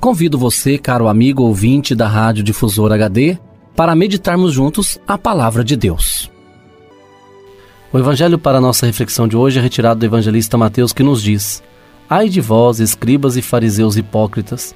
[0.00, 3.36] Convido você, caro amigo ouvinte da Rádio Difusor HD,
[3.76, 6.30] para meditarmos juntos a palavra de Deus.
[7.92, 11.22] O evangelho para a nossa reflexão de hoje é retirado do evangelista Mateus que nos
[11.22, 11.62] diz:
[12.08, 14.74] Ai de vós, escribas e fariseus hipócritas,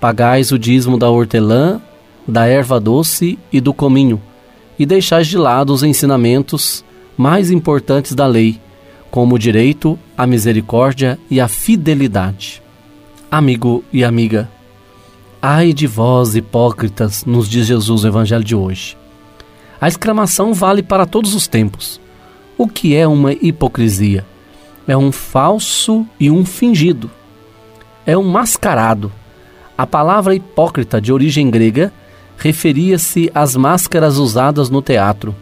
[0.00, 1.78] pagais o dízimo da hortelã,
[2.26, 4.22] da erva doce e do cominho,
[4.78, 6.82] e deixais de lado os ensinamentos
[7.14, 8.58] mais importantes da lei,
[9.10, 12.62] como o direito, a misericórdia e a fidelidade.
[13.30, 14.48] Amigo e amiga,
[15.44, 18.96] Ai de vós, hipócritas, nos diz Jesus no Evangelho de hoje.
[19.80, 22.00] A exclamação vale para todos os tempos.
[22.56, 24.24] O que é uma hipocrisia?
[24.86, 27.10] É um falso e um fingido.
[28.06, 29.10] É um mascarado.
[29.76, 31.92] A palavra hipócrita, de origem grega,
[32.36, 35.34] referia-se às máscaras usadas no teatro.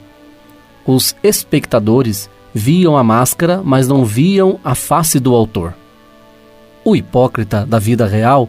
[0.86, 5.74] Os espectadores viam a máscara, mas não viam a face do autor.
[6.82, 8.48] O hipócrita da vida real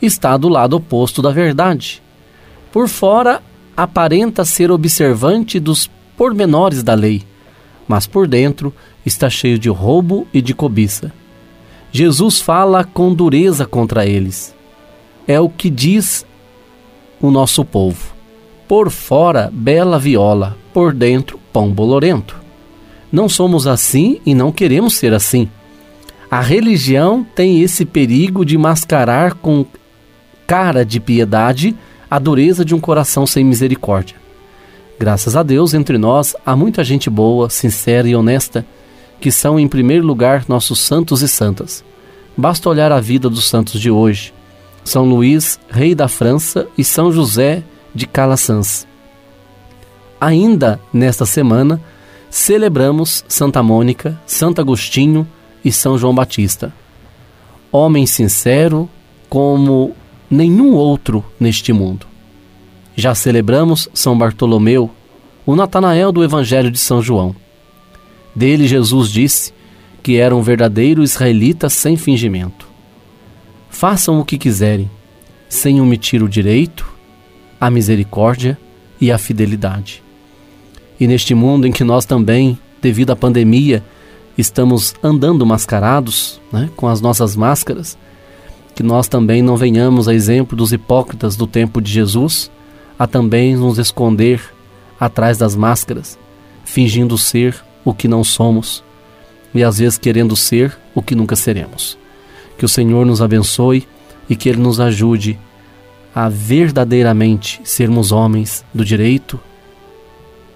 [0.00, 2.02] está do lado oposto da verdade.
[2.72, 3.42] Por fora,
[3.76, 7.22] aparenta ser observante dos pormenores da lei,
[7.86, 8.72] mas por dentro
[9.04, 11.12] está cheio de roubo e de cobiça.
[11.92, 14.54] Jesus fala com dureza contra eles.
[15.26, 16.26] É o que diz
[17.20, 18.14] o nosso povo.
[18.68, 22.36] Por fora, bela viola, por dentro, pão bolorento.
[23.10, 25.48] Não somos assim e não queremos ser assim.
[26.30, 29.64] A religião tem esse perigo de mascarar com
[30.46, 31.76] cara de piedade
[32.10, 34.16] a dureza de um coração sem misericórdia.
[34.98, 38.64] Graças a Deus, entre nós há muita gente boa, sincera e honesta,
[39.20, 41.84] que são em primeiro lugar nossos santos e santas.
[42.36, 44.32] Basta olhar a vida dos santos de hoje.
[44.84, 47.62] São Luís, rei da França, e São José
[47.94, 48.86] de Calasanz.
[50.20, 51.80] Ainda nesta semana,
[52.30, 55.26] celebramos Santa Mônica, Santo Agostinho
[55.64, 56.72] e São João Batista.
[57.72, 58.88] Homem sincero,
[59.28, 59.94] como
[60.30, 62.06] nenhum outro neste mundo.
[62.96, 64.90] Já celebramos São Bartolomeu,
[65.44, 67.36] o Natanael do Evangelho de São João.
[68.34, 69.52] Dele Jesus disse
[70.02, 72.66] que era um verdadeiro israelita sem fingimento.
[73.68, 74.90] Façam o que quiserem,
[75.48, 76.90] sem omitir o direito,
[77.60, 78.58] a misericórdia
[79.00, 80.02] e a fidelidade.
[80.98, 83.84] E neste mundo em que nós também, devido à pandemia,
[84.36, 87.98] estamos andando mascarados, né, com as nossas máscaras,
[88.76, 92.50] que nós também não venhamos a exemplo dos hipócritas do tempo de Jesus,
[92.98, 94.54] a também nos esconder
[95.00, 96.18] atrás das máscaras,
[96.62, 98.84] fingindo ser o que não somos
[99.54, 101.96] e às vezes querendo ser o que nunca seremos.
[102.58, 103.88] Que o Senhor nos abençoe
[104.28, 105.38] e que Ele nos ajude
[106.14, 109.40] a verdadeiramente sermos homens do direito,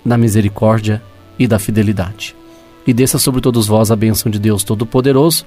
[0.05, 1.02] da misericórdia
[1.38, 2.37] e da fidelidade.
[2.87, 5.46] E desça sobre todos vós a bênção de Deus Todo-Poderoso